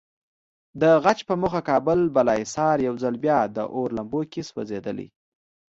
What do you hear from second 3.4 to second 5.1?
د اور لمبو کې سوځېدلی.